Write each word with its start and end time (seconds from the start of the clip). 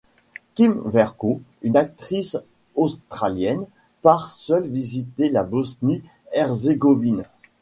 Kym 0.55 0.81
Vercoe, 0.89 1.39
une 1.61 1.77
actrice 1.77 2.35
australienne, 2.75 3.67
part 4.01 4.31
seule 4.31 4.65
visiter 4.67 5.29
la 5.29 5.43
Bosnie-Herzégovine. 5.43 7.25